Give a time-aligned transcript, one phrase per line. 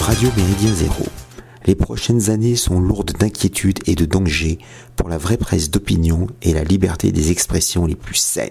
[0.00, 1.04] Radio Méridien Zéro,
[1.66, 4.58] les prochaines années sont lourdes d'inquiétudes et de dangers
[4.96, 8.50] pour la vraie presse d'opinion et la liberté des expressions les plus saines.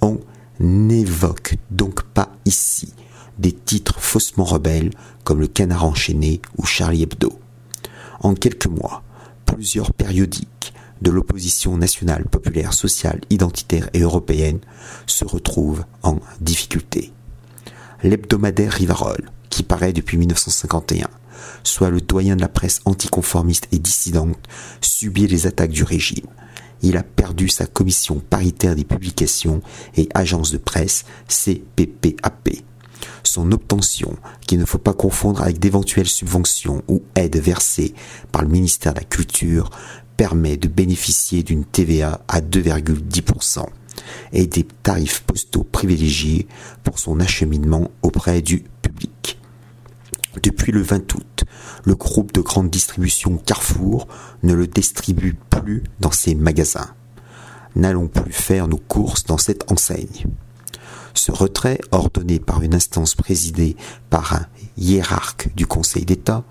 [0.00, 0.18] On
[0.58, 2.92] n'évoque donc pas ici
[3.38, 4.90] des titres faussement rebelles
[5.24, 7.38] comme le Canard enchaîné ou Charlie Hebdo.
[8.20, 9.02] En quelques mois,
[9.46, 14.58] plusieurs périodiques de l'opposition nationale, populaire, sociale, identitaire et européenne
[15.06, 17.12] se retrouvent en difficulté.
[18.02, 21.08] L'hebdomadaire Rivarol, qui paraît depuis 1951,
[21.62, 24.38] soit le doyen de la presse anticonformiste et dissidente,
[24.80, 26.26] subit les attaques du régime.
[26.82, 29.60] Il a perdu sa commission paritaire des publications
[29.96, 32.62] et agences de presse, CPPAP.
[33.22, 34.16] Son obtention,
[34.46, 37.94] qu'il ne faut pas confondre avec d'éventuelles subventions ou aides versées
[38.32, 39.70] par le ministère de la Culture,
[40.16, 43.66] permet de bénéficier d'une TVA à 2,10%
[44.32, 46.46] et des tarifs postaux privilégiés
[46.84, 49.39] pour son acheminement auprès du public.
[50.42, 51.44] Depuis le 20 août,
[51.84, 54.06] le groupe de grande distribution Carrefour
[54.44, 56.94] ne le distribue plus dans ses magasins.
[57.74, 60.26] N'allons plus faire nos courses dans cette enseigne.
[61.14, 63.76] Ce retrait, ordonné par une instance présidée
[64.08, 66.44] par un hiérarque du Conseil d'État,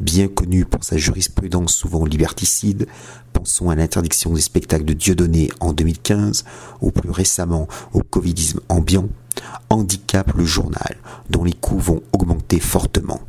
[0.00, 2.88] bien connu pour sa jurisprudence souvent liberticide,
[3.32, 6.44] pensons à l'interdiction des spectacles de Dieudonné en 2015,
[6.80, 9.08] ou plus récemment au Covidisme ambiant,
[9.68, 10.96] handicape le journal,
[11.28, 13.20] dont les coûts vont augmenter fortement.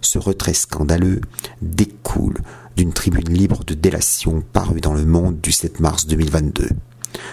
[0.00, 1.20] Ce retrait scandaleux
[1.60, 2.40] découle
[2.76, 6.70] d'une tribune libre de délation parue dans le monde du 7 mars 2022.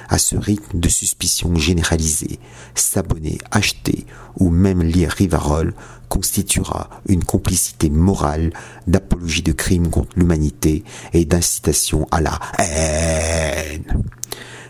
[0.09, 2.39] À ce rythme de suspicion généralisée,
[2.75, 4.05] s'abonner, acheter
[4.37, 5.73] ou même lire Rivarol
[6.09, 8.51] constituera une complicité morale
[8.87, 14.03] d'apologie de crimes contre l'humanité et d'incitation à la haine.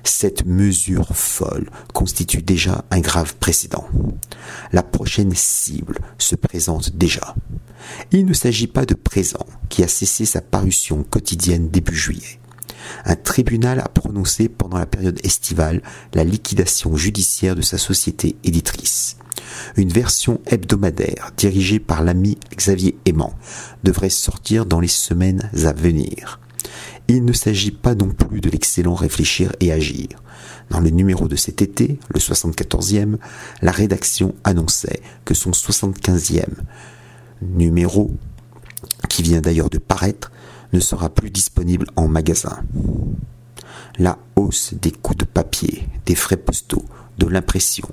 [0.03, 3.87] Cette mesure folle constitue déjà un grave précédent.
[4.71, 7.35] La prochaine cible se présente déjà.
[8.11, 12.39] Il ne s'agit pas de présent qui a cessé sa parution quotidienne début juillet.
[13.05, 15.81] Un tribunal a prononcé pendant la période estivale
[16.13, 19.17] la liquidation judiciaire de sa société éditrice.
[19.77, 23.33] Une version hebdomadaire dirigée par l'ami Xavier Aimant
[23.83, 26.39] devrait sortir dans les semaines à venir.
[27.07, 30.07] Il ne s'agit pas non plus de l'excellent réfléchir et agir.
[30.69, 33.17] Dans le numéro de cet été, le 74e,
[33.61, 36.45] la rédaction annonçait que son 75e
[37.41, 38.11] numéro,
[39.09, 40.31] qui vient d'ailleurs de paraître,
[40.73, 42.59] ne sera plus disponible en magasin.
[43.97, 46.85] La hausse des coûts de papier, des frais postaux,
[47.19, 47.87] de l'impression,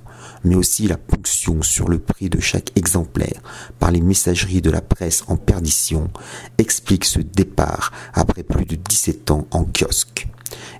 [0.44, 3.42] mais aussi la ponction sur le prix de chaque exemplaire
[3.78, 6.08] par les messageries de la presse en perdition
[6.56, 10.28] explique ce départ après plus de 17 ans en kiosque.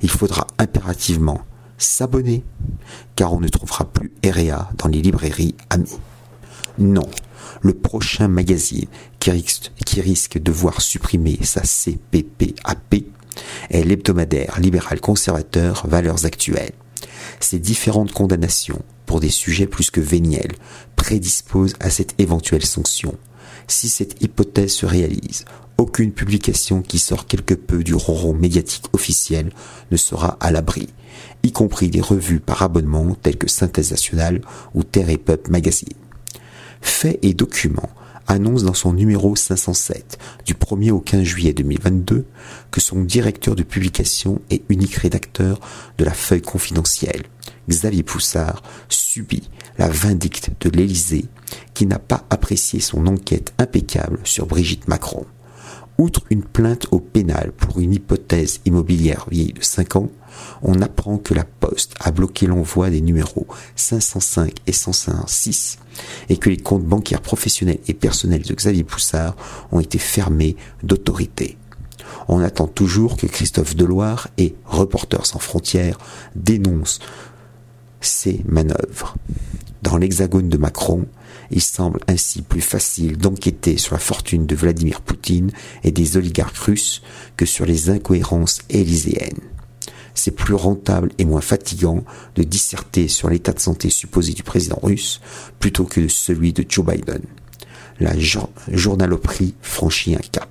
[0.01, 1.41] Il faudra impérativement
[1.77, 2.45] s'abonner,
[3.17, 5.99] car on ne trouvera plus REA dans les librairies amies.
[6.79, 7.09] Non,
[7.61, 8.87] le prochain magazine
[9.19, 13.05] qui risque, qui risque de voir supprimer sa CPPAP
[13.71, 16.73] est l'hebdomadaire libéral conservateur Valeurs Actuelles.
[17.41, 20.55] Ces différentes condamnations pour des sujets plus que véniels
[20.97, 23.15] prédisposent à cette éventuelle sanction.
[23.69, 25.45] Si cette hypothèse se réalise,
[25.79, 29.53] aucune publication qui sort quelque peu du ronron médiatique officiel
[29.91, 30.89] ne sera à l'abri,
[31.43, 34.41] y compris des revues par abonnement telles que Synthèse Nationale
[34.75, 35.93] ou Terre et Peuple Magazine.
[36.81, 37.91] Faits et documents
[38.27, 42.27] annonce dans son numéro 507 du 1er au 15 juillet 2022
[42.71, 45.61] que son directeur de publication et unique rédacteur
[45.99, 47.23] de la feuille confidentielle,
[47.69, 49.49] Xavier Poussard, subit
[49.79, 51.27] la vindicte de l'Élysée
[51.75, 55.27] qui n'a pas apprécié son enquête impeccable sur Brigitte Macron.
[55.99, 60.11] Outre une plainte au pénal pour une hypothèse immobilière vieille de 5 ans,
[60.63, 63.47] on apprend que la Poste a bloqué l'envoi des numéros
[63.77, 65.79] 505 et 106
[66.29, 69.37] et que les comptes bancaires professionnels et personnels de Xavier Poussard
[69.73, 71.57] ont été fermés d'autorité.
[72.29, 75.99] On attend toujours que Christophe Deloire et Reporters sans frontières
[76.35, 77.01] dénoncent
[78.01, 79.17] ces manœuvres.
[79.83, 81.07] Dans l'hexagone de Macron,
[81.51, 85.51] il semble ainsi plus facile d'enquêter sur la fortune de Vladimir Poutine
[85.85, 87.03] et des oligarques russes
[87.37, 89.41] que sur les incohérences élyséennes
[90.17, 92.03] c'est plus rentable et moins fatigant
[92.35, 95.21] de disserter sur l'état de santé supposé du président russe
[95.61, 97.23] plutôt que de celui de Joe Biden.
[98.01, 98.13] La
[98.69, 100.51] journaloperie franchit un cap.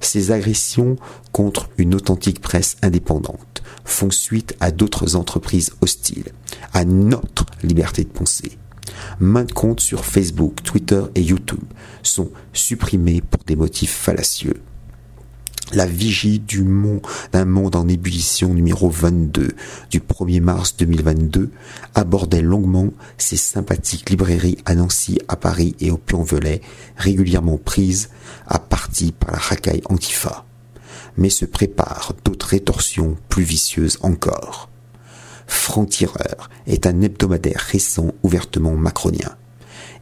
[0.00, 0.96] Ces agressions
[1.30, 6.32] contre une authentique presse indépendante font suite à d'autres entreprises hostiles,
[6.72, 8.58] à notre liberté de penser.
[9.20, 11.62] Maintes comptes sur Facebook, Twitter et YouTube
[12.02, 14.60] sont supprimés pour des motifs fallacieux.
[15.72, 16.66] la vigie du
[17.32, 19.52] d'un monde en ébullition numéro 22
[19.90, 21.50] du 1er mars 2022
[21.94, 26.60] abordait longuement ces sympathiques librairies à Nancy, à Paris et au Puy-en-Velay,
[26.96, 28.10] régulièrement prises
[28.46, 30.44] à partie par la racaille Antifa.
[31.16, 34.71] Mais se préparent d'autres rétorsions plus vicieuses encore.
[35.52, 39.36] Franc-Tireur est un hebdomadaire récent ouvertement macronien.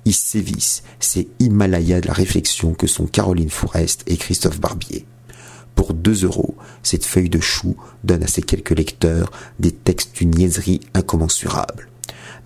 [0.05, 5.05] Ils sévissent ces Himalayas de la réflexion que sont Caroline Forest et Christophe Barbier.
[5.75, 10.31] Pour 2 euros, cette feuille de chou donne à ses quelques lecteurs des textes d'une
[10.31, 11.89] niaiserie incommensurable.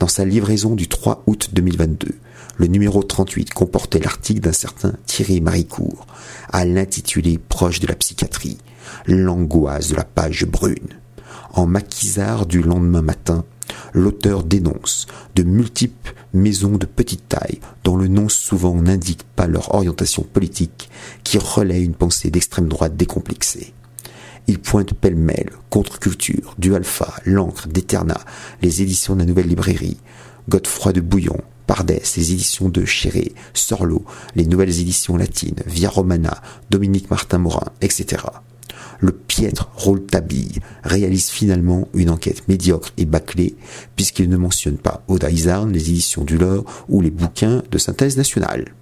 [0.00, 2.08] Dans sa livraison du 3 août 2022,
[2.56, 6.06] le numéro 38 comportait l'article d'un certain Thierry Maricourt,
[6.52, 8.58] à l'intitulé Proche de la psychiatrie,
[9.06, 10.88] l'angoisse de la page brune.
[11.56, 13.44] En maquisard du lendemain matin,
[13.92, 15.06] l'auteur dénonce
[15.36, 20.90] de multiples maisons de petite taille dont le nom souvent n'indique pas leur orientation politique
[21.22, 23.72] qui relaient une pensée d'extrême droite décomplexée.
[24.48, 28.20] Il pointe pêle-mêle, contre-culture, du Alpha, l'encre, d'Eterna,
[28.60, 29.98] les éditions de la Nouvelle Librairie,
[30.48, 34.04] Godefroy de Bouillon, Pardès, les éditions de Chéré, Sorlo,
[34.34, 38.24] les nouvelles éditions latines, Via Romana, Dominique Martin Morin, etc
[39.04, 43.54] le piètre Rouletabille réalise finalement une enquête médiocre et bâclée,
[43.96, 48.16] puisqu'il ne mentionne pas Oda Izarn, les éditions du Lore ou les bouquins de synthèse
[48.16, 48.74] nationale.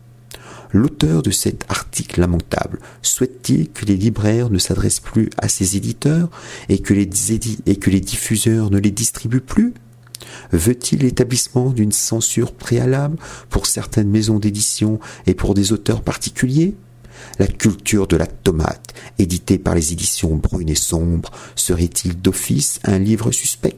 [0.73, 6.31] L'auteur de cet article lamentable souhaite-t-il que les libraires ne s'adressent plus à ses éditeurs
[6.69, 7.11] et que les,
[7.67, 9.75] et que les diffuseurs ne les distribuent plus?
[10.53, 13.19] Veut-il l'établissement d'une censure préalable
[13.51, 16.75] pour certaines maisons d'édition et pour des auteurs particuliers?
[17.39, 22.99] La culture de la tomate, édité par les éditions Brunes et Sombres, serait-il d'office un
[22.99, 23.77] livre suspect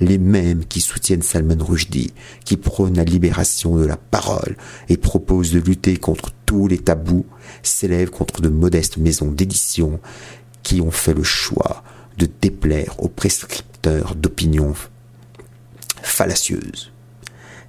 [0.00, 2.12] les mêmes qui soutiennent Salman Rushdie,
[2.44, 4.56] qui prônent la libération de la parole
[4.88, 7.26] et proposent de lutter contre tous les tabous,
[7.62, 10.00] s'élèvent contre de modestes maisons d'édition
[10.62, 11.82] qui ont fait le choix
[12.18, 14.74] de déplaire aux prescripteurs d'opinions
[16.02, 16.91] fallacieuses.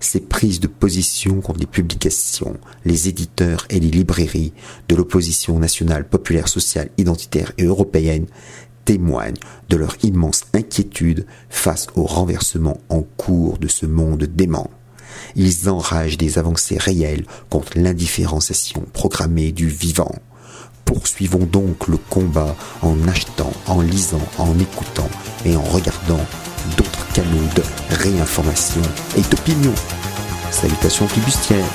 [0.03, 4.51] Ces prises de position contre les publications, les éditeurs et les librairies
[4.89, 8.25] de l'opposition nationale, populaire, sociale, identitaire et européenne
[8.83, 9.37] témoignent
[9.69, 14.69] de leur immense inquiétude face au renversement en cours de ce monde dément.
[15.37, 20.13] Ils enragent des avancées réelles contre l'indifférenciation programmée du vivant.
[20.93, 25.09] Poursuivons donc le combat en achetant, en lisant, en écoutant
[25.43, 26.19] et en regardant
[26.77, 27.63] d'autres canaux de
[27.95, 28.81] réinformation
[29.17, 29.73] et d'opinion.
[30.51, 31.65] Salutations flibustières